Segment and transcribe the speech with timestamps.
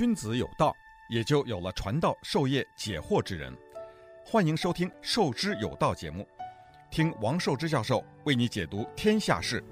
[0.00, 0.74] 君子有道，
[1.10, 3.52] 也就有了传道授业解惑之人。
[4.24, 6.26] 欢迎收听《授之有道》节目，
[6.90, 9.62] 听王寿之教授为你解读天下事。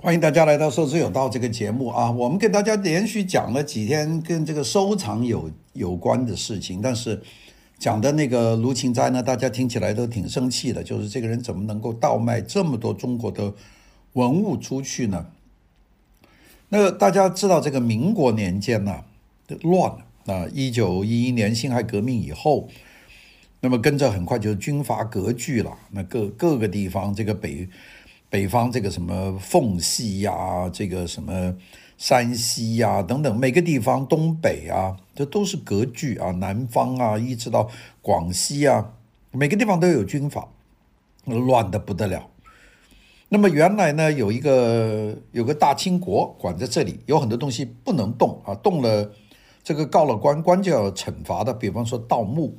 [0.00, 2.10] 欢迎大家来到《授之有道》这个节目啊！
[2.10, 7.22] 我们给大家连续讲了几天跟这个收藏有有关的事情，但是
[7.78, 13.54] 讲的那个卢芹斋呢，大家听起来都挺生气的，就是这个人怎么能够倒卖这么多中国的
[14.14, 15.24] 文物出去呢？
[16.68, 19.04] 那大家知道这个民国年间呢、
[19.56, 20.46] 乱了啊！
[20.52, 22.68] 一九一一年辛亥革命以后，
[23.60, 25.76] 那么跟着很快就是军阀割据了。
[25.92, 27.66] 那各各个地方，这个北
[28.28, 31.56] 北方这个什么奉系呀，这个什么
[31.96, 36.30] 山西呀等等，每个地方东北啊，这都是割据啊。
[36.32, 37.70] 南方啊，一直到
[38.02, 38.92] 广西啊，
[39.32, 40.46] 每个地方都有军阀，
[41.24, 42.28] 乱得不得了。
[43.30, 49.10] 那么原来呢，有一个有个大清国管在这里，有很多东西不能动啊，动了。
[49.68, 51.52] 这个告了官，官就要惩罚的。
[51.52, 52.56] 比方说盗墓，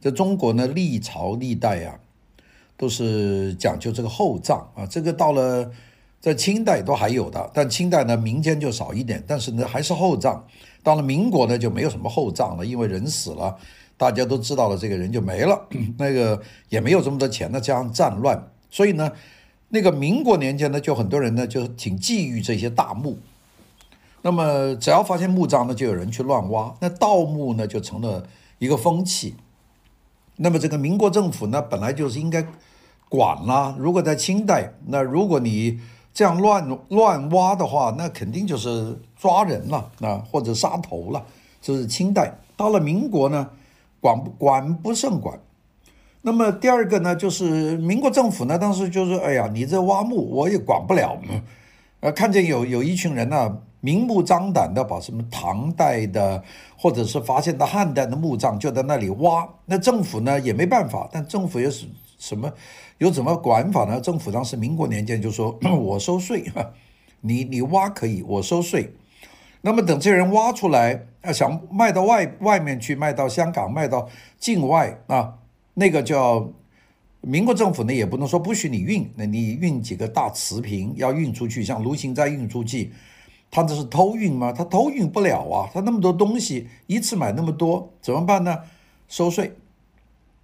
[0.00, 1.98] 在中国呢，历朝历代啊，
[2.76, 4.86] 都是讲究这个厚葬啊。
[4.86, 5.68] 这个到了
[6.20, 10.46] 在清代都还有的，但清代呢，民间就少一点，但是呢还是厚葬。
[10.84, 13.56] 到了民国呢，就没有什么厚葬了，因为人死了，
[13.96, 15.66] 大家都知道了，这个人就没了，
[15.98, 18.40] 那个也没有这么多钱呢，加上战乱，
[18.70, 19.10] 所以呢，
[19.70, 23.18] 那个民国年间呢，就很多人呢就挺觊觎这些大墓。
[24.26, 26.74] 那么，只要发现墓葬呢，就有人去乱挖。
[26.80, 28.26] 那盗墓呢，就成了
[28.58, 29.36] 一个风气。
[30.38, 32.44] 那么，这个民国政府呢，本来就是应该
[33.08, 33.76] 管啦。
[33.78, 35.78] 如果在清代，那如果你
[36.12, 41.24] 这样乱乱挖的话，那肯定就是抓人了，那或者杀头了。
[41.62, 42.36] 这是清代。
[42.56, 43.50] 到了民国呢，
[44.00, 45.38] 管不管不胜管。
[46.22, 51.16] 那么第二个呢，就是民国政府呢，当时就是，哎呀，你这挖墓我也管不了。
[52.00, 56.42] 呃，看见有有一群人呢、明目张胆的把什么唐代的，
[56.76, 61.86] 或者是发现的汉代的墓葬就在那里挖，那政府呢也没办法，但政府有什
[62.18, 62.52] 什么
[62.98, 64.00] 有怎么管法呢？
[64.00, 66.50] 政府当时民国年间就说，我收税，
[67.20, 68.92] 你你挖可以，我收税。
[69.60, 74.08] 那么等这人挖出来，啊，想卖到外外面去，卖到香港，卖到
[74.38, 75.34] 境外啊，
[75.74, 76.48] 那个叫
[77.20, 82.92] 民国政府呢也不能说不许你运，那你运几个大瓷瓶要运出去，像卢芹斋运出去。
[83.50, 84.52] 他这是偷运吗？
[84.52, 85.70] 他偷运不了啊！
[85.72, 88.58] 他那么多东西，一次买那么多，怎么办呢？
[89.08, 89.56] 收税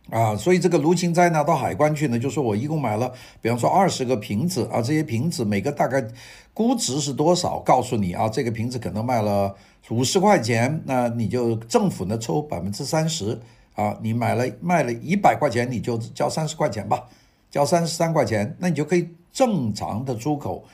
[0.09, 0.35] 啊！
[0.37, 6.03] 所以这个卢芹斋呢，到海关去呢，就说我一共买了，比方说二十个瓶子啊，这些瓶子每个大概
[6.55, 7.59] 估值是多少？
[7.59, 9.55] 告诉你啊，这个瓶子可能卖了
[9.91, 13.39] 五十块钱，那你就政府呢抽百分之三十
[13.75, 17.09] 啊，你买了卖了一百块钱，你就交三十块钱吧，
[17.51, 20.65] 交三十三块钱，那你就可以正常的出口。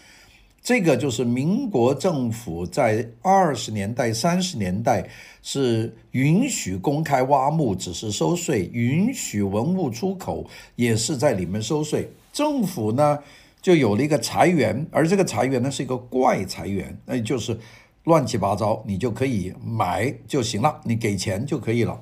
[0.69, 5.03] 这个就是民国政府在二十年代、三十年代
[5.43, 10.45] 是允许公开挖墓，只是收税；允许文物出口，
[10.77, 12.07] 也是在里面收税。
[12.35, 13.19] 政府呢
[13.63, 17.59] 就有了一个财源，而这个财源呢是一个怪财源，那就是
[18.05, 21.99] 乱七八糟，你就可以买就行了，你给钱就可以了。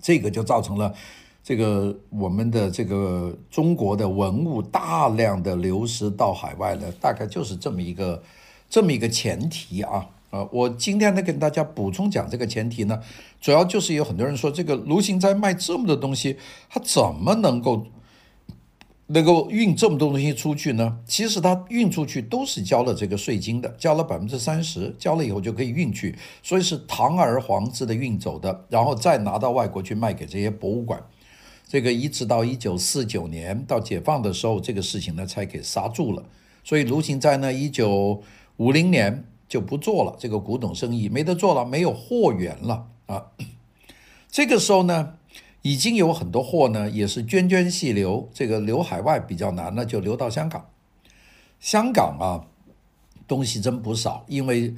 [0.00, 0.94] 这个就造成了。
[1.46, 8.20] 这个我们的这个中国的文物大量的流失到海外了，大概就是这么一个
[8.68, 10.48] 这么一个前提啊啊！
[10.50, 13.00] 我今天呢跟大家补充讲这个前提呢，
[13.40, 16.36] 主要就是有很多人说这个卢芹斋卖这么多东西，
[16.68, 17.86] 他怎么能够
[19.06, 20.98] 能够运这么多东西出去呢？
[21.06, 31.00] 其实他运出去都是交了这个税金的，交了百分之三十，交了以后就可以运去，所以是堂而皇之的运走的，然后再拿到外国去卖给这些博物馆。
[31.68, 36.24] 这个一直到一九四九年到解放的时候，这个事情呢才给刹住了。
[36.62, 38.22] 所以卢芹斋呢，一九
[38.58, 43.32] 五零年就不做了这个古董生意，没得做了，没有货源了啊。
[44.30, 45.14] 这个时候呢，
[45.62, 50.70] 已经有很多货呢，也是涓涓细流，这个流海外比较难，那就流到香港。
[51.58, 52.46] 香港啊，
[53.26, 54.74] 东西真不少，因为。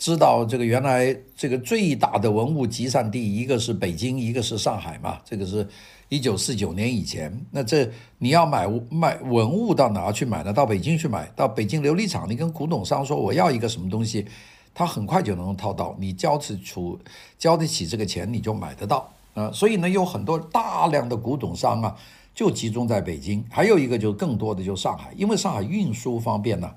[0.00, 5.20] 知道这个原来这个最大的文物集散地，一个是北京，一个是上海嘛。
[5.26, 5.68] 这个是
[6.08, 7.30] 一九四九年以前。
[7.50, 7.86] 那这
[8.16, 10.54] 你要买卖文物到哪去买呢？
[10.54, 14.24] 到北京去买，到北京琉璃厂，你跟古董商说我要一个什么东西，
[14.72, 16.98] 他很快就能套到，你交得出
[17.38, 19.52] 交得起这个钱，你就买得到啊。
[19.52, 21.94] 所以呢，有很多大量的古董商啊，
[22.34, 23.44] 就集中在北京。
[23.50, 26.72] 还有一个就更多的就上海，因为上海运输方便呢。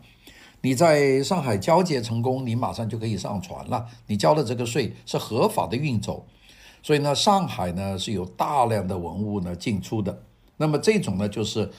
[0.65, 3.85] 你在上海交接成功，你马上就可以上船了。
[4.07, 6.25] 你交的这个税是合法的运走，
[6.81, 10.23] 所以呢，上海呢是有大量的文物呢进出的。
[10.55, 11.69] 那么这种呢，就是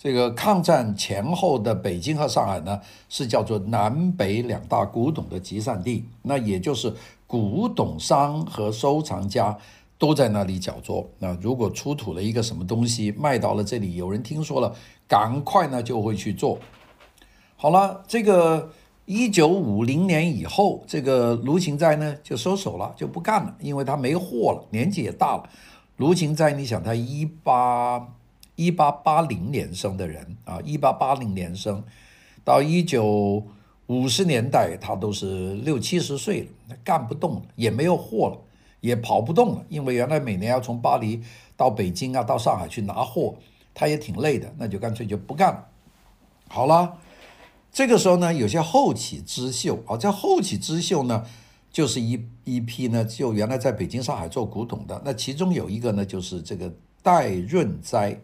[0.00, 6.04] 这个抗战前后的北京和上海呢，是叫做南北两大古董的集散地。
[6.22, 6.94] 那也就是
[7.26, 9.58] 古董商和收藏家
[9.98, 11.10] 都在那里角逐。
[11.18, 14.72] 那如果出土了一个什么东西卖到了这里，有人听说了，
[15.08, 16.56] 赶快呢就会去做。
[17.60, 18.70] 好了，这个
[19.04, 25.50] 一九五零年以后，这个卢芹斋呢就收手了，就不干了，因为他没货了，年纪也大了。
[25.96, 28.14] 卢芹斋，你想他一八
[28.54, 31.82] 一八八零年生的人啊，一八八零年生，
[32.44, 33.42] 到一九
[33.88, 38.38] 五十年代，他都是六七十岁了，干不动了，也没有货了，
[38.80, 41.20] 也跑不动了，因为原来每年要从巴黎
[41.56, 43.34] 到北京啊，到上海去拿货，
[43.74, 45.66] 他也挺累的，那就干脆就不干了。
[46.46, 46.96] 好了，
[47.70, 51.24] 这个时候呢，有些后起之秀啊，这后起之秀呢，
[51.70, 56.72] 就是一一批呢，就原来在北京、上海做古董的，那其中有一个呢，就是这个
[57.02, 58.20] 戴润哉。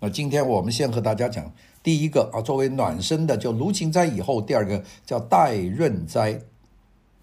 [0.00, 1.50] 那今天我们先和大家讲
[1.82, 6.40] 第一个啊，作为暖身的，就卢芹斋以后，第二个叫戴润哉，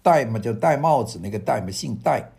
[0.02, 2.32] 戴嘛就戴帽子那个戴嘛，姓戴，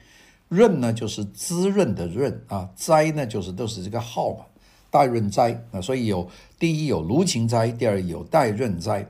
[0.49, 4.45] 润呢就是滋润的润啊，斋呢就是都是这个号嘛，
[4.91, 6.29] 戴润斋啊，所以有
[6.59, 9.07] 第一有卢芹斋，第二有戴润斋。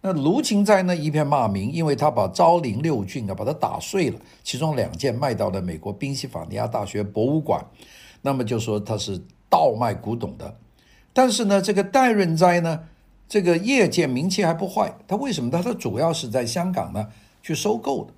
[0.00, 7.62] 那卢芹斋呢一片骂名，因为他把昭陵六骏啊把它打碎了，其中两件卖到了美国宾夕法尼亚大学博物馆，
[8.22, 9.20] 那么就说他是。
[9.52, 10.56] 倒卖古董的，
[11.12, 12.84] 但是呢，这个戴润斋呢，
[13.28, 14.94] 这个业界名气还不坏。
[15.08, 15.50] 他为什么？
[15.50, 17.08] 他他主要是在香港呢
[17.42, 18.12] 去收购的。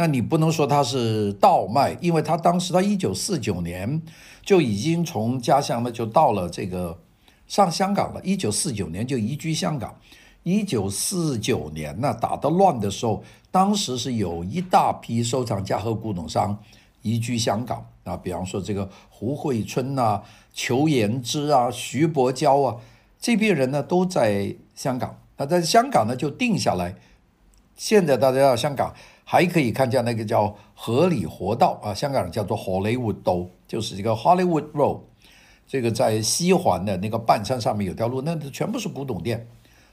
[0.00, 4.00] 那你不能说他是倒卖，因为他当时他一九四九年
[4.44, 6.96] 就已经从家乡呢就到了这个
[7.48, 8.20] 上香港了。
[8.22, 9.92] 一九四九年就移居香港。
[10.44, 16.56] 一九四九年呢打得乱的时候，当时是有一大批收藏家和古董商。
[17.02, 20.22] 移居香港啊，比方说这个胡惠春呐、
[20.54, 22.76] 裘延之啊、徐伯娇啊，
[23.18, 25.18] 这批人呢都在香港。
[25.36, 26.94] 那在香港呢就定下来。
[27.76, 28.92] 现在大家到香港
[29.30, 35.00] 还可以看见那个叫荷里活道啊，香港人叫做 Hollywood 道，就是这个 Hollywood Road。
[35.66, 39.46] 这个在西环的那个半山上面有条路，那全部是古董店。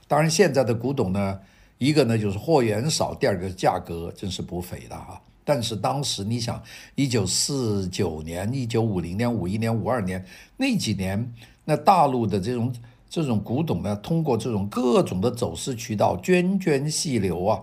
[0.08, 1.38] 当然现在的古董呢，
[1.78, 5.20] 一个呢就是货源少，第二个价格真是不菲的啊。
[5.44, 6.64] 但是当时你想，
[6.96, 11.34] 一九四九年、一九五零年、五一年、五二年那几年，
[11.66, 12.74] 那大陆的这种
[13.10, 17.62] 这种古董呢，通过这种各种的走私渠道，涓涓细流啊，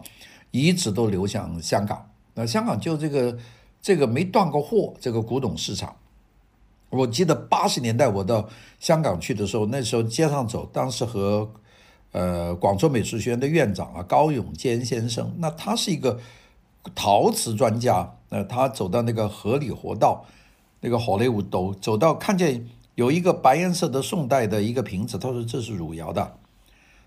[0.52, 2.08] 一直都流向香港。
[2.34, 3.36] 那香港就这个
[3.82, 5.96] 这个没断过货，这个古董市场。
[6.90, 11.50] 我记得八十年代我到香港去的时候，那时候街上走，当时和
[12.12, 16.20] 呃广州美术学院的院长啊高永坚先生，那他是一个。
[16.96, 20.26] 陶瓷专家，呃，他走到那个河里活道，
[20.80, 26.38] 那个好莱坞道，走到看见有一个白颜色的宋代的一个瓶子，他说这是汝窑的，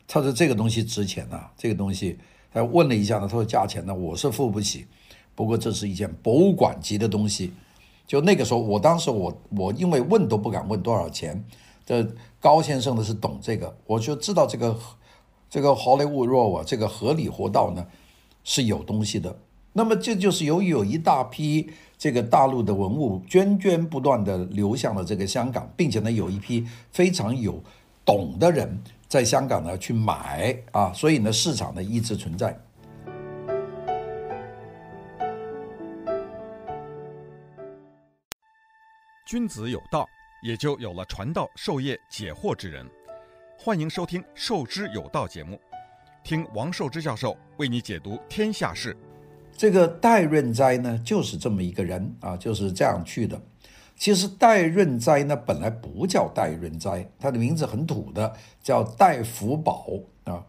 [0.08, 2.18] 他说这个东西值钱呐、这个东西，
[2.56, 4.86] 他问了一下呢，他说价钱呢我是付不起，
[5.36, 7.52] 不过这是一件博物馆级的东西，
[8.08, 11.44] 就那个时候，我当时我我因为问都不敢问多少钱，
[11.86, 12.08] 这
[12.40, 14.74] 高先生呢是懂这个，我就知道这个
[15.50, 17.86] 这个 Hollywood Road 啊，这个荷里活道呢
[18.46, 19.38] 是有东西的。
[19.74, 27.62] 那么这就是由于有一大批这个大陆的文物源源不断地流向了这个香港，并且呢有一批非常有
[28.06, 28.82] 懂的人
[29.16, 32.54] 在香港呢去买啊，所以呢市场呢一直存在。
[39.26, 40.06] 君子有道，
[40.44, 42.86] 也就有了传道授业解惑之人。
[43.58, 45.58] 欢迎收听《授之有道》节目，
[46.22, 48.98] 听王寿之教授为你解读天下事。
[49.56, 53.42] 这个戴润斋呢，就是这么一个人啊，就是这样去的。
[53.98, 59.86] 其实戴润斋呢，本来不叫戴润斋，他的名字很土的，叫戴福宝
[60.26, 60.44] 啊，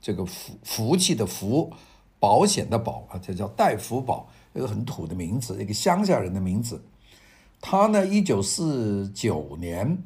[0.00, 1.72] 这个福福气的福，
[2.18, 6.82] 保险的保啊，这叫戴福宝，一个很土的名字，一个乡下人的名字。
[7.60, 9.96] 他呢，一九四九年，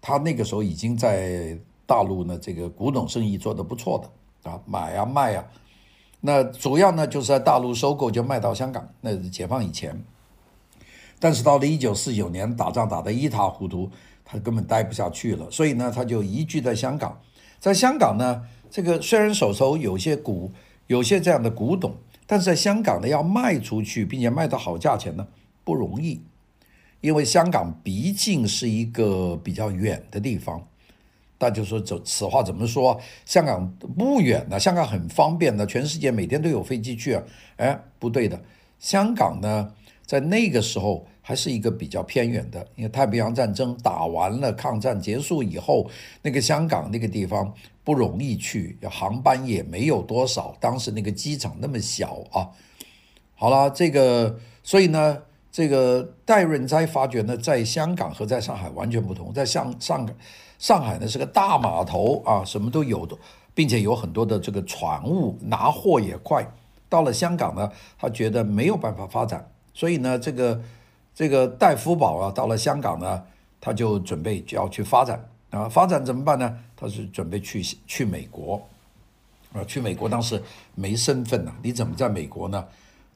[0.00, 1.56] 他那个时候已经在
[1.86, 3.98] 大陆呢，这个古董生意做得不错
[4.42, 5.44] 的啊，买啊卖啊。
[6.20, 8.86] 那主要呢，就是在大陆收购，就卖到香港。
[9.00, 10.04] 那是解放以前，
[11.20, 13.90] 但是到了一九四九年，打仗打得一塌糊涂，
[14.24, 17.20] 他根本待不下去了，所以呢，他就移居在香港。
[17.58, 20.52] 在香港呢，这个虽然手头有些古，
[20.86, 21.94] 有些这样的古董，
[22.26, 25.26] 但是在香港呢，要卖出去，并且卖到好价钱呢，
[25.64, 26.22] 不容易，
[27.00, 30.62] 因为香港毕竟是一个比较远的地方。
[31.40, 33.00] 大家就说：“这此话怎么说？
[33.24, 37.22] 香港不远呢，香港很方便的，全世界每天都有飞机去啊。”
[37.58, 38.40] 哎，不对的，
[38.80, 39.72] 香港呢，
[40.08, 45.86] 在那个时候还是一个比较偏远的，因为太平洋战争打完了，抗战结束以后，
[46.22, 47.52] 那个香港那个地方
[47.84, 52.48] 不容易去，航班也没有多少，当时那个机场那么小啊。
[53.34, 55.18] 好了，这个所以呢，
[55.52, 59.30] 这个戴润斋发觉呢，在香港和在上海完全不同。
[59.34, 60.08] 在上上
[60.58, 63.14] 上海呢是个大码头啊，什么都有的，
[63.52, 66.50] 并且有很多的这个船务，拿货也快。
[66.88, 69.46] 到了香港呢，他觉得没有办法发展，
[69.78, 70.60] 所以呢，这个
[71.14, 73.22] 这个戴福宝啊，到了香港呢，
[73.60, 76.58] 他就准备就要去发展啊，发展怎么办呢？
[76.76, 78.60] 他是准备去去美国。
[79.52, 80.42] 啊，去美国当时
[80.74, 82.66] 没身份呐，你怎么在美国呢？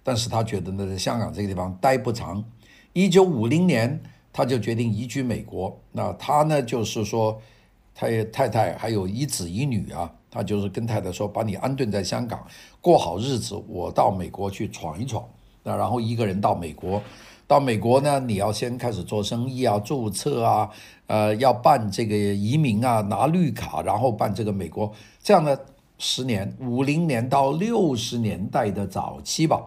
[0.04, 2.44] 但是他觉得呢，在香港这个地方待不长。
[2.92, 4.00] 一九五零年，
[4.32, 5.76] 他就决定移居美国。
[5.90, 7.42] 那他呢，就是说，
[7.92, 12.46] 他也太太还有一子一女啊，他就是跟太太说，把你安顿在香港，
[12.80, 15.28] 过好日子，我到美国去闯一闯。
[15.62, 17.02] 那然后一个人到美国，
[17.46, 20.70] 到美国呢，你要先开始做生意啊，注册啊，
[21.06, 24.92] 呃，要办这个移民啊，拿绿卡，然后办这个美国，
[25.22, 25.56] 这样呢。
[26.04, 29.64] 十年，五零年到六十年代的早期吧，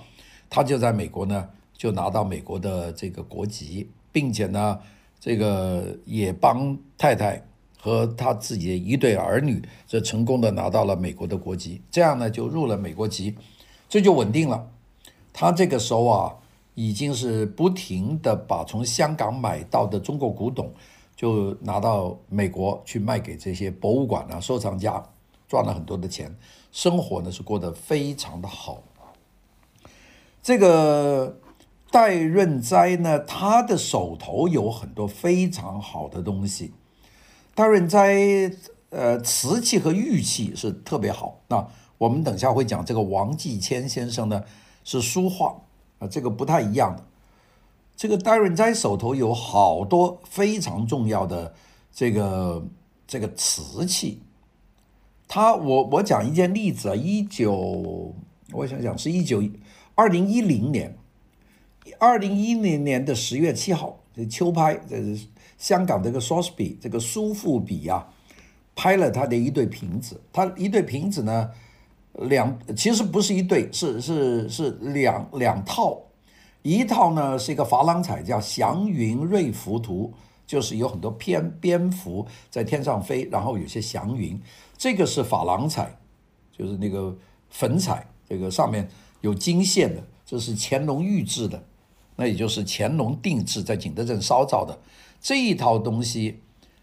[0.49, 1.47] 他就在美国呢，
[1.77, 4.77] 就拿到美国的这个国籍，并且呢，
[5.17, 7.41] 这个也帮太太
[7.79, 13.33] 和他自己的一对儿女，这成功的拿到了美国的国籍，这样呢就入了美国籍，
[13.87, 14.67] 这就稳定了。
[15.37, 16.33] 他这个时候啊，
[16.75, 20.71] 已经是不停的把从香港买到的中国古董，
[21.13, 25.03] 就拿到美国去卖给这些博物馆啊、收藏家。
[25.47, 26.35] 赚了很多的钱，
[26.71, 28.81] 生活呢是过得非常的好。
[30.41, 31.37] 这个
[31.91, 36.73] 戴润斋呢，他的手头有很多非常好的东西。
[37.53, 38.51] 戴润斋
[38.89, 41.39] 呃，瓷器和玉器是特别好。
[41.47, 44.43] 那我们等下会讲这个王继谦先生呢，
[44.85, 45.61] 是书画
[45.99, 47.03] 啊，这个不太一样的。
[47.97, 51.53] 这个戴润斋手头有好多非常重要的
[51.91, 52.65] 这个
[53.05, 54.21] 这个瓷器。
[55.27, 58.13] 他我我讲一件例子啊，一九
[58.51, 59.43] 我想想是一九
[59.95, 60.95] 二零一零年，
[61.97, 65.25] 二零一零年的十月七号，这秋拍，这是
[65.57, 68.07] 香港这个 Sotheby 这个苏富比啊，
[68.75, 71.49] 拍了他的一对瓶子，他一对瓶子呢，
[72.19, 75.99] 两其实不是一对，是是是两两套，
[76.61, 80.13] 一套呢是一个珐琅彩叫祥云瑞福图，
[80.47, 84.39] 就是有很多蝙蝙蝠在天上飞，然后有些祥云。
[84.77, 85.97] 这个是珐琅彩，
[86.57, 87.15] 就是那个
[87.49, 88.87] 粉彩，这个上面
[89.21, 91.61] 有金线的，这是乾隆御制的，
[92.15, 94.77] 那也就是乾隆定制在景德镇烧造的
[95.19, 96.39] 这一套东西，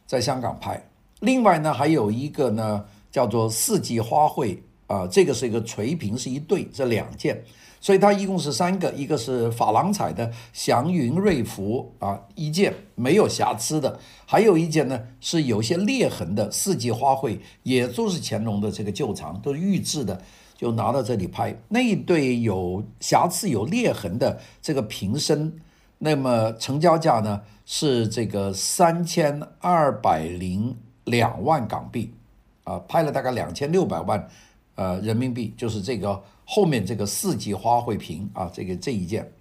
[0.06, 0.82] 在香港拍。
[1.20, 7.42] 另外呢，还有一个呢，叫做四季花卉啊，这个是一个垂瓶，是一对，这两件。
[7.80, 20.22] 所以它一共是三个，一个是珐琅彩的祥云瑞福啊，一件没有瑕疵的，还有一件呢是有些裂痕的四季花卉，也就是乾隆的这个旧藏，都是御制的，
[20.54, 21.56] 就拿到这里拍。
[21.68, 25.52] 那一对有瑕疵、有裂痕的这个瓶身，
[25.98, 32.14] 那么成交价呢是这个三千二百零两万港币，
[32.62, 34.28] 啊，拍了大概两千六百万，
[34.74, 36.22] 呃，人民币，就是这个。
[36.44, 39.32] 后面这个四季花卉瓶啊，这个这一件，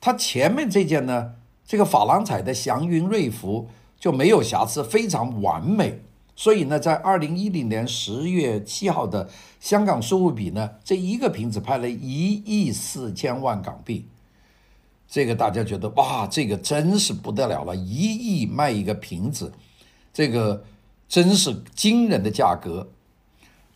[0.00, 1.34] 它前面这件呢，
[1.64, 6.00] 这个珐琅彩的祥云瑞福就没有瑕疵，非常完美。
[6.34, 14.06] 所以呢，在二零一零年十月七号的香港苏富比呢，这一个瓶子拍了一亿四千万港币，
[15.08, 19.52] 这个大家觉得哇，这个真是不得了了，一亿卖一个瓶子，
[20.12, 20.64] 这个
[21.08, 22.90] 真是惊人的价格。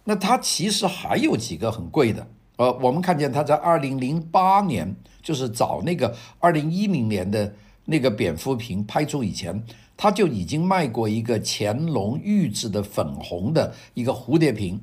[0.08, 7.52] 那它其实还有几个很贵的，呃，我们看见它在二零零八年，就是早那个二零一零年的
[7.86, 9.64] 那个蝙蝠瓶拍出以前，
[9.96, 14.80] 它就已经卖过一个乾隆御制的粉红的一个蝴蝶瓶，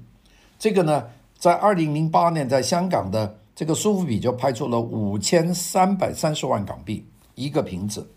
[0.59, 1.05] 这个呢，
[1.37, 8.11] 在二零零八年在香港的这个苏富比就拍出了五千三百三十万港币一个瓶子，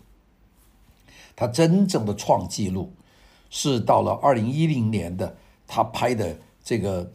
[1.37, 2.91] 它真正的创纪录
[3.49, 6.37] 是到了二零一零年的，他拍的。
[6.67, 7.09] 这个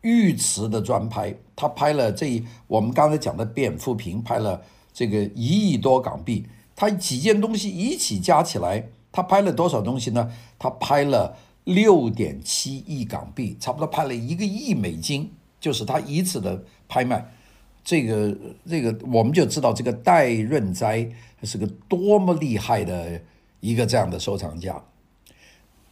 [0.00, 4.60] 玉瓷的专拍，他拍了这我们刚才讲的蝙蝠瓶，拍了
[4.92, 6.44] 这个一亿多港币。
[6.74, 10.28] 他几件东西一起加起来，他拍了多少东西呢？
[10.58, 17.24] 他拍了六点七亿港币，差不多拍了一个亿美金，就是他一次的拍卖。
[17.84, 18.36] 这个
[18.68, 21.08] 这个我们就知道这个戴润斋
[21.44, 23.20] 是个多么厉害的
[23.60, 24.82] 一个这样的收藏家。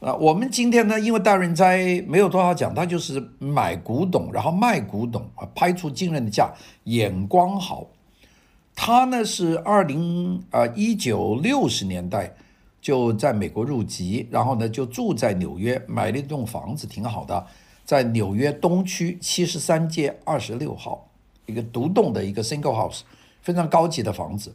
[0.06, 7.88] 啊，我们今天呢，因为戴润斋没有多少讲，他就是买古董，然后卖古董啊，拍出惊人的价，眼光好。
[8.76, 12.32] 他呢是二零啊一九六十年代
[12.80, 17.44] 就在美国入籍，然后呢就住在纽约，买了一栋房子，挺好的，
[17.84, 21.10] 在纽约东区七十三街二十六号，
[21.46, 23.00] 一个独栋的一个 single house，
[23.42, 24.54] 非常高级的房子。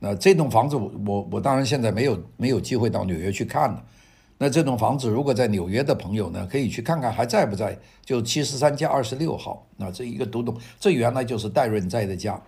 [0.00, 3.82] 那这栋房子我我我当然现在没有没有机会到纽约去看了。
[4.42, 7.78] 那这栋房子如果在纽约的朋友呢，可以去看看还在不在？
[8.02, 9.66] 就七十三街二十六号。
[9.76, 12.40] 那这一个独栋，这原来就是戴润斋的家。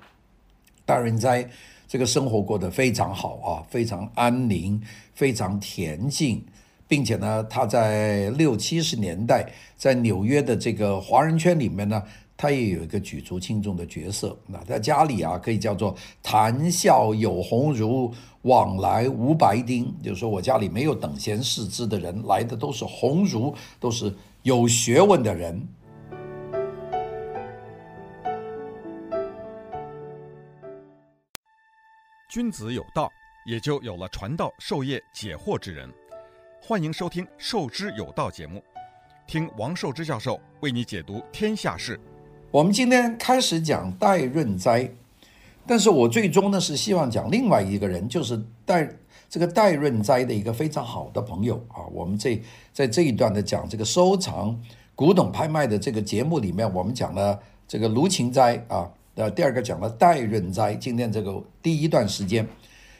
[0.86, 1.46] 戴润斋
[1.86, 4.80] 这个生活过得非常好啊，非常安宁，
[5.12, 6.42] 非常恬静，
[6.88, 9.46] 并且呢，他在六七十年代
[9.76, 12.02] 在纽约的这个华人圈里面呢。
[12.42, 14.36] 他也有一个举足轻重的角色。
[14.48, 19.94] 那在家里啊，可以叫做谈笑有鸿儒，往来无白丁。
[20.02, 25.56] 就是说我家里没有等闲视之的人，来的都是鸿儒，都是有学问的人。
[32.28, 33.08] 君子有道，
[33.46, 35.88] 也就有了传道授业解惑之人。
[36.60, 38.60] 欢迎收听《授之有道》节目，
[39.28, 42.00] 听王寿之教授为你解读天下事。
[42.52, 44.90] 我们今天开始讲戴润斋，
[45.66, 48.86] 但是我最终呢是希望讲另外一个人，就是戴
[49.30, 51.88] 这个戴润斋的一个非常好的朋友啊。
[51.90, 52.38] 我们这
[52.70, 54.60] 在这一段的讲这个收藏
[54.94, 60.74] 古董拍卖的这个节目里面，我们讲了这个卢芹斋啊，呃，第二个讲了戴润斋。
[60.74, 62.46] 今天这个第一段时间，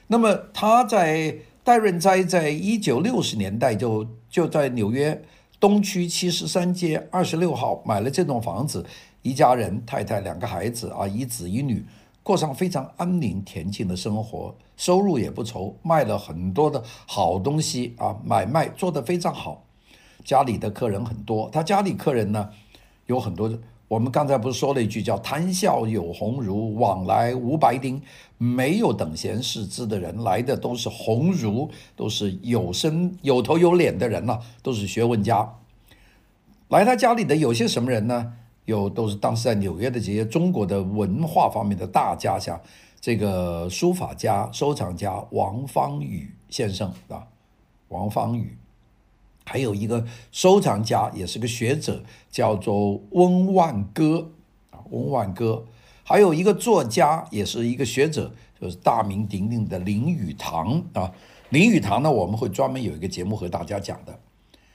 [0.07, 5.23] 那么他在戴润斋在一九六十年代就就在纽约
[5.61, 8.87] 东区七十三街二十六号买了这栋房子。
[9.23, 11.85] 一家人，太太两个孩子啊，一子一女，
[12.23, 19.65] 过上非常安宁恬静的生活，收入也不愁，卖了很多的好东西啊，买卖做得非常好，
[20.25, 21.49] 家里的客人很多。
[21.51, 22.51] 他家里客人呢，
[23.07, 23.53] 有很多，
[23.87, 28.03] 我们刚才不是说了一句叫“谈笑有鸿儒，往来无白丁”，
[28.39, 35.55] 没有等闲视之的人，来的都是鸿儒，都是有身有头有脸的人呐、都是学问家。
[36.69, 38.33] 来他家里的有些什么人呢？
[38.65, 42.61] 有都是当时在纽约的这些中国的文化方面的大家，像
[43.01, 47.27] 这个书法家、收藏家王方宇先生啊，
[47.89, 48.57] 王方宇，
[49.45, 54.31] 还有一个收藏家，也是个学者，叫做温万歌
[54.71, 55.67] 啊，温万歌，
[56.05, 60.81] 还有一个作家，也是一个学者，就是大名鼎鼎的林语堂。
[60.93, 61.13] 啊，
[61.51, 64.17] 林语堂呢，我们会专门有一个节目和大家讲的。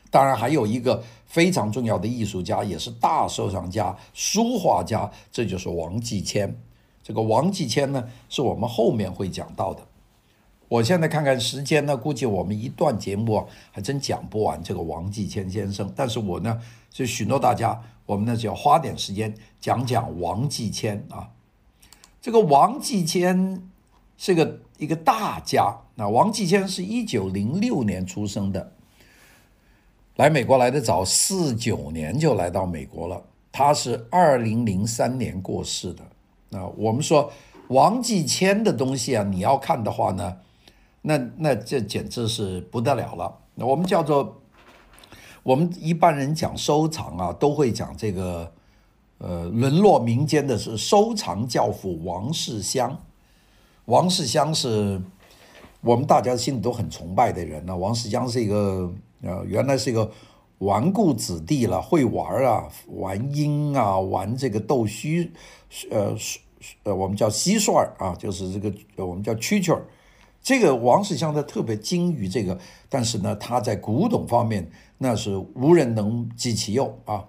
[0.09, 6.57] 当然，还有一个非常重要的艺术家，也是大收藏家、书画家，这就是王继谦。
[7.03, 9.81] 这个王继谦呢，是我们后面会讲到的。
[10.69, 15.91] 我现在看看时间呢，估计我们一段节目啊，还真讲不完这个王继谦先生。
[15.95, 21.29] 但是我呢，就许诺大家，我们呢就要花点时间讲讲王继谦啊。
[22.21, 23.61] 这个王继谦
[24.17, 25.77] 是个一个大家。
[25.95, 28.73] 那王继谦是一九零六年出生的。
[30.17, 33.21] 来美国来的早，四九年就来到美国了。
[33.51, 36.03] 他是二零零三年过世的。
[36.49, 37.31] 那我们说
[37.67, 40.37] 王继谦的东西啊，你要看的话呢，
[41.03, 43.37] 那那这简直是不得了了。
[43.53, 44.41] 那我们叫做
[45.43, 48.51] 我们一般人讲收藏啊，都会讲这个
[49.19, 52.99] 呃，沦落民间的是收藏教父王世襄。
[53.85, 54.99] 王世襄是
[55.81, 57.63] 我们大家心里都很崇拜的人。
[57.67, 58.91] 那王世襄是一个。
[59.21, 60.11] 呃，原来是一个
[60.59, 65.29] 纨绔子弟了，会玩啊，玩鹰啊，玩这个斗蟋，
[65.89, 66.15] 呃，
[66.83, 69.85] 呃，我们叫蟋蟀啊，就是这个我们叫蛐蛐儿。
[70.41, 72.57] 这个王世襄他特别精于这个，
[72.89, 77.25] 但是呢，他在古董方面那是无人能及其右啊。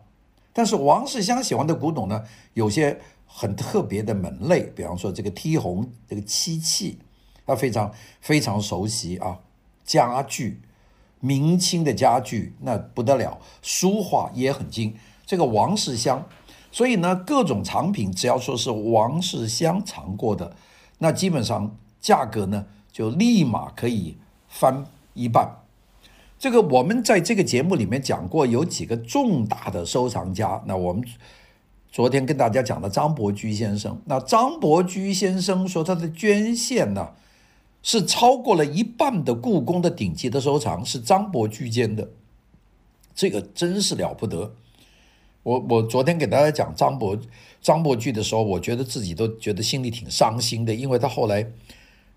[0.52, 2.22] 但是王世襄喜欢的古董呢，
[2.54, 6.98] 有些很特别的门类，比方说这个剔红这个漆器，
[7.46, 9.40] 他非常非常熟悉啊，
[9.84, 10.60] 家具。
[11.20, 14.94] 明清的家具那不得了，书画也很精。
[15.26, 16.26] 这个王世襄，
[16.72, 20.54] 所以呢，各种藏品只要说是王世襄藏过的，
[20.98, 24.16] 那基本上价格呢就立马可以
[24.48, 25.56] 翻一半。
[26.38, 30.62] 这个我们在这个节目里面讲过，有几个重大的收藏家。
[30.66, 31.04] 那我们
[31.90, 37.10] 昨天跟大家讲的张伯驹先生，那张伯驹先生说他的捐献呢，
[37.88, 42.06] 是超过了一半的故宫的顶级的收藏是张伯驹捐的，
[43.14, 44.54] 这个真是了不得。
[45.42, 47.18] 我我昨天给大家讲张伯
[47.62, 51.50] 张伯驹的时候，我觉得自己都觉得心里挺伤心的，因为他后来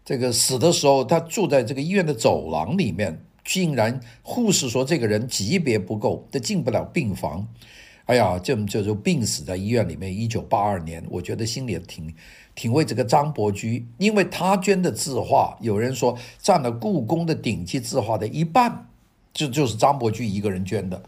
[0.03, 7.47] 这个死的时候，他住在这个医院的走廊里面，竟然护士说这个人级别不够，他进不了病房。
[8.11, 10.13] 哎呀，这这就病死在医院里面。
[10.13, 12.13] 一九八二年，我觉得心里挺。
[12.53, 18.89] 挺为这个张伯驹，因为他捐的字画，有人说占了故宫的顶级字画的一半，
[19.33, 21.01] 就就是张伯驹一个人捐的。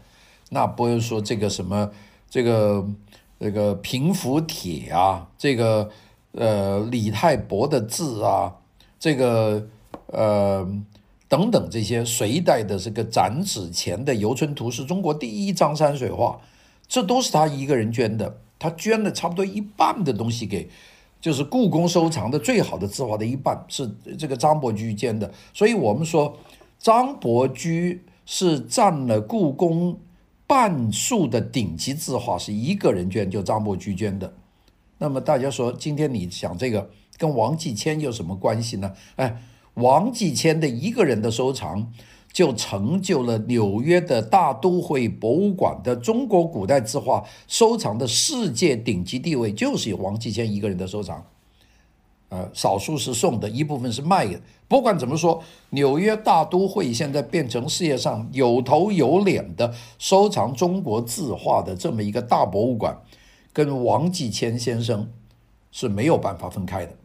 [0.48, 1.90] 那不是说这个什么
[2.30, 2.88] 这个
[3.38, 5.90] 这个平福帖啊，这个
[6.32, 8.56] 呃李太伯的字啊，
[8.98, 9.68] 这个
[10.06, 10.66] 呃
[11.28, 16.40] 等等这些隋代的这个展纸钱的《游春图》是中国第一张山水画，
[16.88, 20.68] 这都是他一个人捐的，他捐了差不多一半的东西给，
[21.20, 26.36] 就是故宫收藏的最好的字画的一半是这个张伯驹捐的，所以我们说
[26.78, 29.98] 张伯驹是占了故宫。
[30.46, 34.34] 半数的顶级字画是一个人捐，就张伯驹捐的。
[34.98, 38.92] 那么大家说，今天你想这个跟王继迁有什么关系呢？
[39.16, 39.42] 哎，
[39.72, 41.90] 王继迁的一个人的收藏，
[42.34, 51.24] 就成就了纽约的大都会博物馆的中国古代字画收藏的世界顶级地位，就是有王继迁一个人的收藏。
[52.30, 54.40] 呃，少数是送的，一部分是卖的。
[54.66, 63.00] 不管怎么说，纽约大都会现在变成世界上有头有脸的收藏中国字画的这么一个大博物馆，
[63.52, 65.08] 跟王继迁先生
[65.70, 66.96] 是没有办法分开的。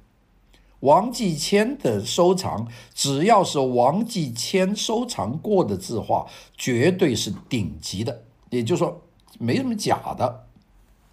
[0.82, 6.26] 王继迁的收藏，只要是王继迁收藏过的字画，
[6.58, 9.02] 绝对是顶级的，也就是说
[9.38, 10.46] 没什么假的。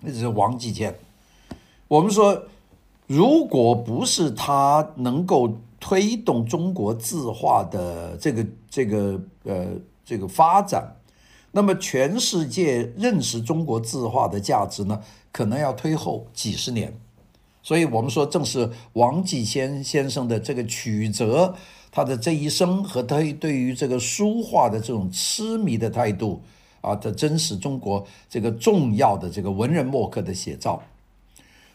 [0.00, 0.94] 那是王继迁。
[1.88, 2.46] 我们说。
[3.08, 5.48] 如果不是他能够
[5.78, 9.68] 推动中国字画的这个这个呃
[10.04, 10.96] 这个发展，
[11.52, 15.00] 那么全世界认识中国字画的价值呢，
[15.30, 16.98] 可能要推后几十年。
[17.66, 21.52] 所以我们说，正是王继迁先生的这个曲折，
[21.90, 26.40] 他的这一生和他对于这个书画的这种痴迷的态度
[26.80, 30.80] 啊，这真是中国这个重要的这个文人墨客的写照。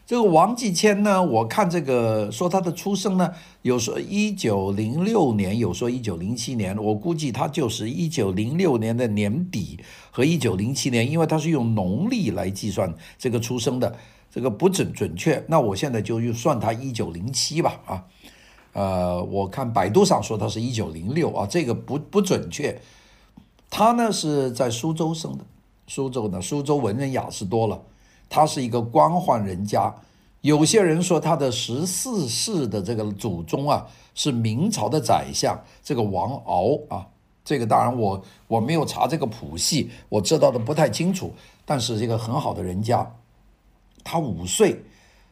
[0.06, 9.78] 这个王继迁呢，我看这个说他的出生呢，有说一九零六年，有说一九零七年，我估计他就是一九零六年的年底
[10.10, 13.94] 和一九零七年，因为他是用农历来计算这个出生的，
[14.34, 15.44] 这个不准准确。
[15.46, 18.04] 那我现在就又算他一九零七吧，啊，
[18.72, 22.80] 呃，我看百度上说他是一九零六啊，这个不不准确。
[23.68, 25.44] 他呢是在苏州生的，
[25.86, 27.78] 苏州呢，苏州文人雅士多了。
[28.30, 29.94] 他是一个官宦人家，
[30.40, 37.06] 有些人说他的十四世的这个祖宗啊是明朝的宰相，这个王敖啊，
[37.44, 41.34] 这个当然我我没有查这个谱系，我知道的不太清楚，
[41.66, 43.06] 但是这个很好的人家，
[44.02, 44.82] 他五岁，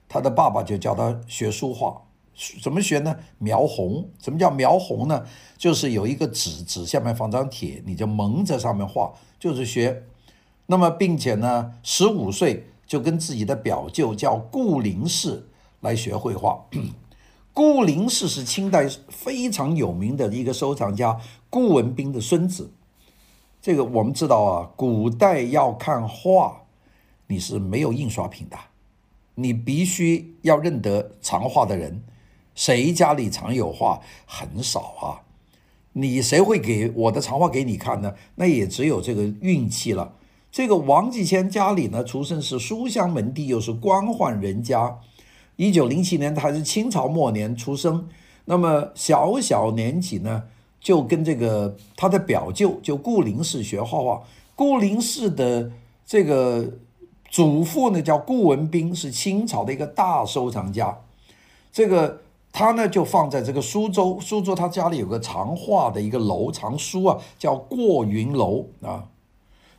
[0.09, 2.03] 他的爸爸就教他学书画，
[2.63, 3.17] 怎么学呢？
[3.39, 5.25] 描红，什么叫描红呢？
[5.57, 10.05] 就是有一个纸，纸下面放张帖，你就蒙在上面画，就是学。
[10.67, 12.67] 那么并且呢，十五岁。
[12.91, 15.47] 就跟自己的表舅叫顾林士
[15.79, 16.67] 来学绘画。
[17.55, 21.17] 顾林士是清代非常有名的一个收藏家，
[21.49, 22.73] 顾文彬的孙子。
[23.63, 26.63] 这个我们知道啊，古代要看画，
[27.31, 28.59] 你是没有印刷品的，
[29.37, 32.03] 你必须要认得藏画的人。
[32.57, 34.01] 谁家里藏有画？
[34.27, 35.23] 很少啊。
[35.93, 38.15] 你谁会给我的藏画给你看呢？
[38.35, 40.17] 那也只有这个运气了。
[40.51, 44.99] 这个王继迁家里呢，出身是书香门第，又是官宦人家。
[45.55, 48.09] 一九零七年，他是清朝末年出生。
[48.47, 50.45] 那么小小年纪呢，
[50.81, 54.25] 就跟这个他的表舅就顾灵士学画画。
[54.57, 55.71] 顾灵士的
[56.05, 56.79] 这个
[57.31, 60.99] 祖父呢，叫顾文彬，是清朝的一个大收藏家。
[61.73, 64.19] 这个他呢，就放在这个苏州。
[64.21, 69.07] 苏州他家里有个藏画的一个楼，藏书啊，叫过云楼啊。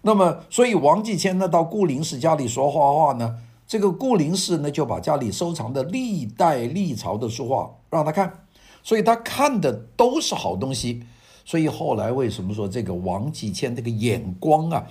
[0.04, 3.38] 那么，所以王继迁呢到顾灵士家里说画画呢，
[3.68, 8.46] 这个顾灵士呢就把家里收藏的历代历朝的书画让他看，
[8.82, 11.04] 所以他看的都是好东西。
[11.44, 14.88] 所以后来为什么说这个王继迁这个眼光啊，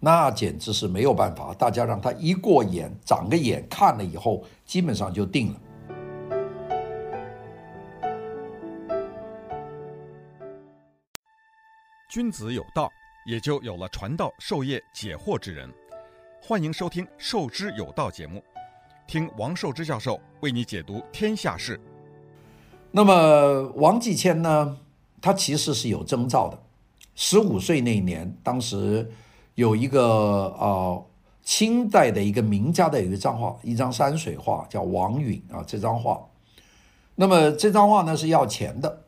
[0.00, 5.60] 那简直是没有办法，大家让他一过眼，长个眼看了以后，基本上就定了。
[12.08, 12.90] 君子有道。
[13.26, 15.70] 也就有了传道授业解惑之人。
[16.42, 18.42] 欢迎收听《授之有道》节目，
[19.06, 21.78] 听王寿之教授为你解读天下事。
[22.90, 24.78] 那么王继谦呢，
[25.20, 26.58] 他其实是有征兆的。
[27.14, 29.08] 十五岁那一年，当时
[29.60, 30.96] 有一个啊、
[31.42, 36.18] 清代的一个名家的一个张画，一张山水画叫王允啊，这张画。
[37.14, 39.02] 那么这张画呢是要钱的，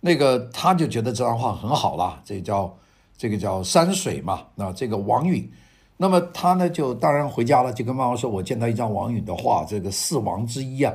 [0.00, 2.74] 那个他就觉得这张画很好了，这叫。
[3.14, 5.48] 这个叫山水嘛，那这个王允，
[5.96, 10.92] 那么他呢就当然回家了，就跟妈妈说：“我见到一张王允的画，这个四王之一啊，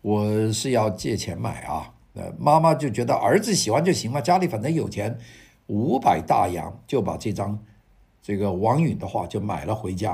[0.00, 5.18] 我是要借钱买啊。”呃，妈妈就觉得儿子喜欢就行嘛，家里反正有钱，
[5.66, 7.58] 五百大洋就把这张
[8.24, 10.12] 这个王允的画就买了回家。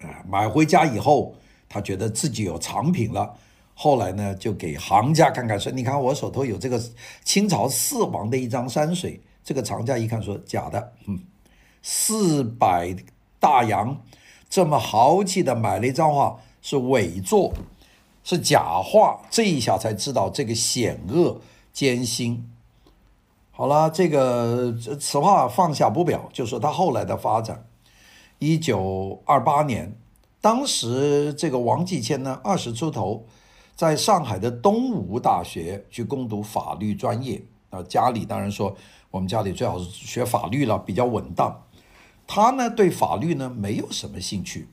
[0.00, 1.32] 啊，买回家以后，
[1.68, 3.36] 他觉得自己有藏品了。
[3.74, 6.82] 后来呢，就给行家看看，说：“你看我手头有这个
[7.22, 11.20] 清朝四王的一张山水。”这个藏家一看说：“假的，嗯，
[11.82, 12.94] 四百
[13.38, 14.02] 大洋，
[14.50, 17.54] 这么豪气的买了一张画，是伪作，
[18.24, 21.40] 是假画。”这一下才知道这个险恶
[21.72, 22.50] 艰辛。
[23.58, 27.66] 好了，这个此话放下不表，就说他后来的发展。
[28.38, 29.98] 一九二八年，
[30.40, 33.26] 当时这个王继迁呢，二十出头。
[33.74, 38.76] 在上海的东吴大学去攻读法律专业啊，家里当然说
[39.10, 41.64] 我们家里最好是学法律了，比较稳当。
[42.28, 44.68] 他呢对法律呢没有什么兴趣。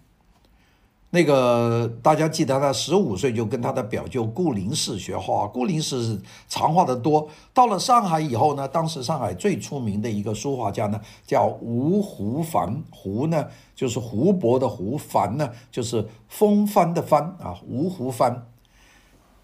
[1.16, 7.30] 那个大家记得他十五岁就跟他的表舅顾灵士学画，顾灵士藏画的多。
[7.54, 18.46] 到了上海以后呢，当时上海最出名的一个书画家呢叫吴湖帆，湖呢就是湖泊的湖，帆呢就是风帆的帆啊，吴湖帆。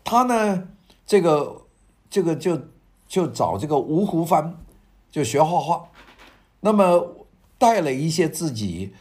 [0.03, 0.67] 他呢，
[1.07, 1.61] 这个
[2.09, 2.59] 这个就
[3.07, 4.57] 就找这个吴湖帆，
[5.09, 5.85] 就学画画。
[6.59, 7.15] 那么
[7.57, 8.91] 带了一些自己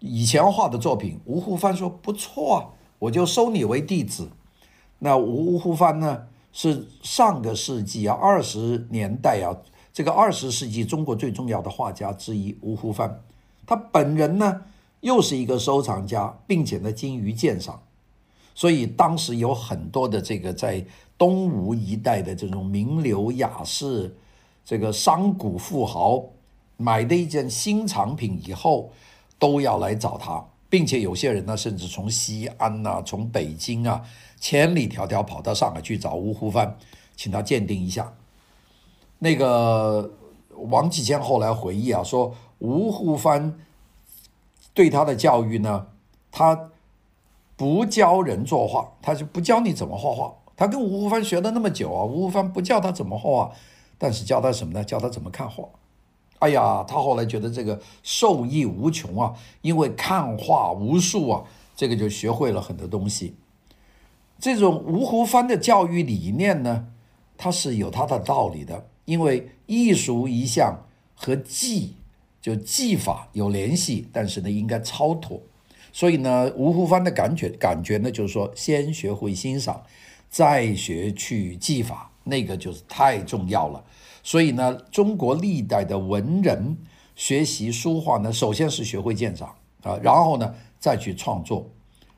[0.00, 4.28] 以前画的作品，吴湖帆说不错啊，我就收你为弟子。
[4.98, 9.56] 那吴湖帆呢，是上个世纪啊二十年代啊，
[9.92, 12.56] 这个二十世纪中国最重要的画家之一。
[12.60, 13.22] 吴湖帆，
[13.66, 14.62] 他本人呢
[15.00, 17.80] 又是一个收藏家，并且呢精于鉴赏。
[18.54, 20.84] 所以当时有很多的这个在
[21.16, 24.14] 东吴一带的这种名流雅士，
[24.64, 26.22] 这个商贾富豪
[26.76, 28.90] 买的一件新藏品以后，
[29.40, 34.04] 都要来找他，并且有些人呢，甚至从西安呐、从北京啊，
[34.38, 36.78] 千里迢迢跑到上海去找吴湖帆，
[37.16, 38.12] 请他鉴定一下。
[39.18, 40.12] 那个
[40.50, 43.58] 王继迁后来回忆啊，说吴湖帆
[44.72, 45.88] 对他的教育呢，
[46.30, 46.68] 他。
[47.60, 50.34] 不教人作画，他就不教你怎么画画。
[50.56, 53.52] 他跟吴湖帆学了那么久啊，吴湖帆不教他怎么画画，
[53.98, 54.82] 但是教他什么呢？
[54.82, 55.68] 教他怎么看画。
[56.40, 61.44] 哎呀，他后来觉得这个受益无穷啊，因为看画无数啊，
[61.76, 63.34] 这个就学会了很多东西。
[64.38, 66.88] 这种吴湖帆的教育理念呢，
[67.36, 71.94] 它是有它的道理的，因为艺术一向和技
[72.40, 75.40] 就技法有联系，但是呢，应该超脱。
[75.92, 79.82] 所以呢，吴湖帆的感觉感觉呢，就是说，先学会欣赏，
[80.30, 83.84] 再学去技法，那个就是太重要了。
[84.22, 86.76] 所以呢，中国历代的文人
[87.14, 91.68] 学习书画呢，首先是学会鉴赏啊，然后呢再去创作。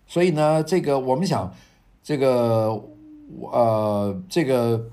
[0.07, 1.55] 所以呢，这个我们想，
[2.03, 2.83] 这个
[3.51, 4.89] 呃，这个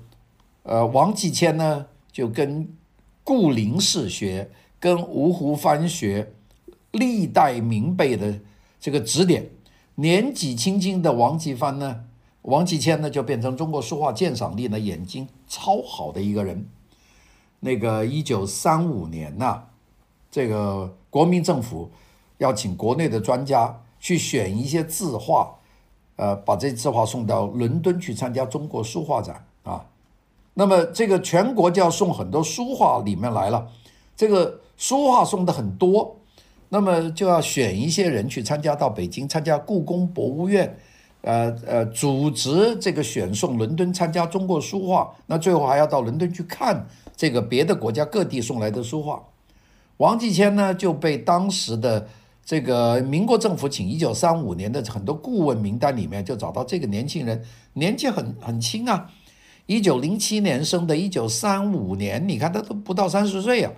[0.62, 2.68] 呃，王继迁呢，就跟
[3.22, 6.32] 顾灵士学，跟吴湖帆学，
[6.92, 8.40] 历代名辈的。
[8.80, 9.50] 这个指点，
[9.96, 12.04] 年纪轻轻的王继帆呢，
[12.40, 16.66] 王继迁呢就变成中国书画鉴赏力呢眼睛超好的一个人。
[17.60, 19.62] 那个一九三五年呐、
[20.30, 21.90] 这个国民政府
[22.38, 25.54] 要请国内的专家去选一些字画，
[26.16, 29.84] 呃，把这字画送到伦敦去参加中国书画展啊。
[30.54, 33.68] 那么这个全国就要送很多书画里面来了，
[34.16, 36.16] 这个书画送的很多。
[36.72, 40.78] 那么就要选一些人去参加到北京参加故宫博物院，
[41.22, 46.86] 呃呃，组织这个选送伦敦参加中国书画，那最后还要到伦敦去看
[47.20, 49.22] 这个别的国家各地送来的书画。
[49.98, 52.08] 王继迁呢就被当时的
[52.42, 59.10] 这个民国政府请一九三五年的很多顾问名单里面就找到这个年轻人，年纪很很轻啊，
[59.66, 63.72] 一九零七年生的，一九三五年，你看他都不到三十岁啊，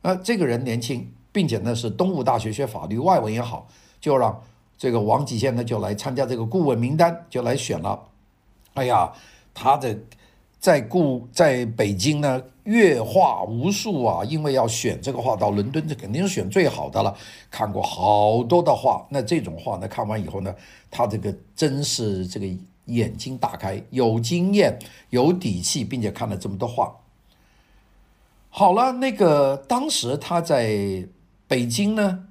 [0.00, 1.06] 啊，这个人年轻。
[1.32, 3.68] 并且呢，是东吴大学学法律，外文也好，
[4.00, 4.42] 就让
[4.76, 8.00] 这个王继迁呢就来参加这个顾问名单，就来选了。
[8.74, 9.12] 哎呀，
[9.54, 9.96] 他的
[10.58, 17.16] 在故在北京呢，阅画无数啊，因为要选这个画到伦敦，这肯定是选最好的了。
[17.50, 20.54] 看过好多的画，那这种画呢，看完以后呢，
[20.90, 22.46] 他这个真是这个
[22.84, 24.78] 眼睛大开，有经验，
[25.08, 26.94] 有底气，并且看了这么多画。
[28.48, 31.06] 好了，那个当时他在。
[31.50, 32.26] 北京呢，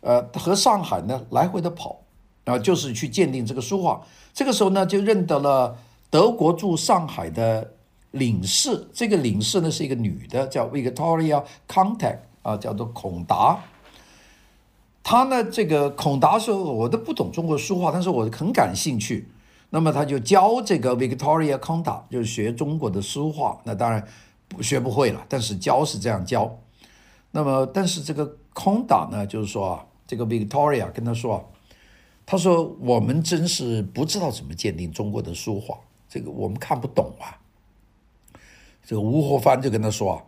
[0.00, 2.00] 呃，和上海呢来回的跑，
[2.46, 4.00] 啊，就是去鉴定这个书画。
[4.32, 5.76] 这个时候呢，就认得了
[6.08, 7.74] 德国驻上海的
[8.12, 8.88] 领事。
[8.92, 13.58] 这个领事呢是一个女的，叫 Victoria Contact 啊，叫做孔达。
[15.02, 19.28] 她呢，这个孔达说，我都不懂中国书画，但是我很感兴趣。
[19.70, 23.60] 那么他就教这个 Victoria Contact，就是学中国的书画。
[23.64, 24.04] 那当然
[24.60, 26.58] 学不会了，但是教是这样教。
[27.30, 31.48] 那么，但是这个孔达呢，就是说啊，这个 Victoria 跟他说，
[32.26, 37.38] 他说：“我们真是不知道怎么鉴定中国的书画，这个我们看不懂啊。”
[38.90, 40.24] 这个吴和帆就跟他说啊：“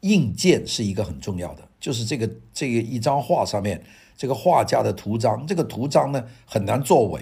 [0.00, 3.84] 印鉴是一个很重要的，就是这个这个一张画上面
[4.16, 7.20] 这个画家的图章，这个图章呢很难作伪。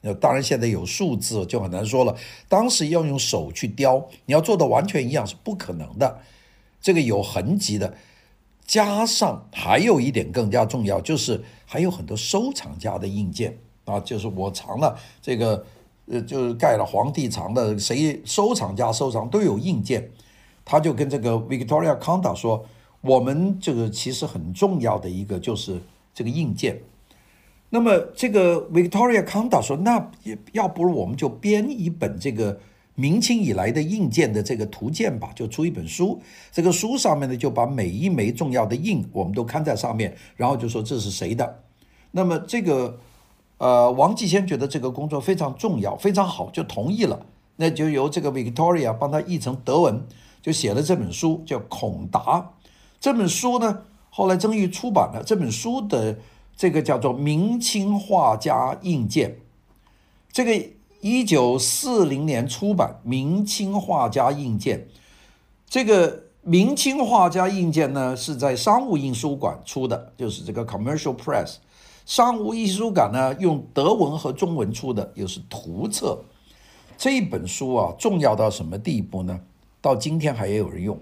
[0.00, 2.16] 那当然现在有数字就很难说了。
[2.48, 6.18] 当时要用手去雕，你要做的完全一样是不可能的。
[6.80, 7.94] 这个有痕迹的。”
[8.66, 15.64] 加上还有一点更加重要，就是还有很多收藏家的印鉴啊，就是我藏了这个，
[16.06, 20.10] 呃，就是盖了皇帝藏的，谁收藏家收藏都有印鉴。
[20.64, 22.64] 他就跟这个 Victoria Conda 说，
[23.00, 25.80] 我们这个其实很重要的一个就是
[26.14, 26.80] 这个印鉴。
[27.70, 32.58] 那么这个 Victoria Conda 说，那也要不如我们就编一本这个。
[32.94, 36.20] 明清以来的印鉴的这个图鉴吧，就出一本书。
[36.52, 41.60] 这个书上面呢，就把每一枚重要的印，我们都刊在上面，然后就说这是谁的。
[42.10, 42.98] 那么这个，
[43.56, 47.24] 呃，王继先觉得这个工作非常重要，非常好，就同意了。
[47.56, 50.02] 那就由这个 Victoria 帮他译成德文，
[50.42, 52.20] 就写了这本书，叫《孔达》。
[53.00, 55.22] 这本书呢，后来终于出版了。
[55.24, 56.18] 这本书的
[56.54, 59.30] 这个叫做《明清画家印鉴》，
[60.30, 60.68] 这个。
[61.04, 64.78] 一九四零年出版《明清画家印鉴》，
[65.68, 71.56] 这个《明清画家印鉴》呢是在商务印书馆出的，就是这个 Commercial Press。
[72.06, 76.22] 商务印书馆呢用德文和中文出的，又是图册。
[76.96, 79.40] 这本书啊，重要到什么地步呢？
[79.82, 80.98] 到今天还有人用，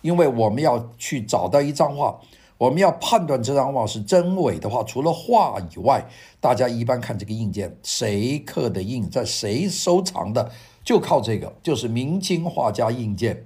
[0.00, 2.18] 因为我们要去找到一张画。
[2.58, 6.06] 我们要判断这张画是真伪的话，除了画以外，
[6.38, 10.48] 大家一般看这个印鉴，谁刻的印，在谁收藏的，
[10.84, 13.44] 就靠这个，就是明清画家印鉴。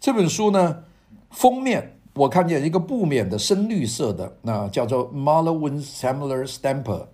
[0.00, 0.82] 这本书呢，
[1.30, 7.06] 封面我看见一个布面的深绿色的，那叫做 Maler und Sammler Stampe，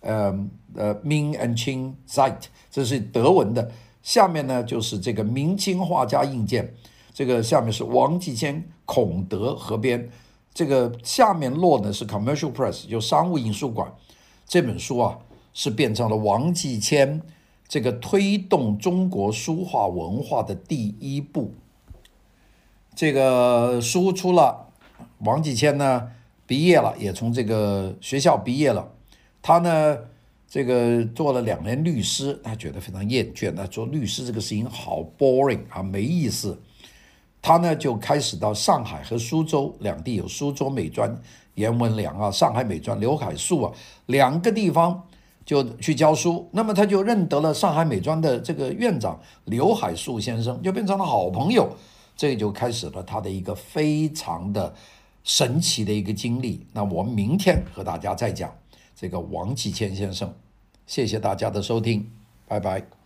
[0.00, 0.36] 呃
[0.74, 3.70] 呃，Ming and Qing Zeit，这是德文的。
[4.08, 6.72] 下面呢就是这个明清画家印鉴，
[7.12, 10.08] 这个下面是王继先孔德合编。
[10.54, 13.92] 这个下面落的是 Commercial Press，就商务印书馆。
[14.46, 15.18] 这本书啊，
[15.52, 17.20] 是变成了王继迁
[17.68, 21.52] 这个推动中国书画文化的第一步。
[22.94, 24.68] 这个书出了，
[25.18, 26.12] 王继迁呢
[26.46, 28.90] 毕业了，也从这个学校毕业了。
[29.42, 29.98] 他呢，
[30.48, 36.58] 这个做了两年律师，他觉得非常厌倦，那做律师这个事情好 boring 啊，没意思。
[37.42, 41.14] 他呢就开始到上海和苏州两地，有苏州美专
[41.54, 43.72] 严文良啊，上海美专刘海粟啊，
[44.06, 45.06] 两个地方
[45.44, 46.48] 就去教书。
[46.52, 51.70] 那么他就认得了上海美专的这个院长刘海粟先生，就变成了好朋友。
[52.16, 54.74] 这就开始了他的一个非常的
[55.22, 56.66] 神奇的一个经历。
[56.72, 58.52] 那我们明天和大家再讲
[59.00, 60.34] 这个王启谦先生。
[60.84, 62.10] 谢谢大家的收听，
[62.48, 62.97] 拜拜。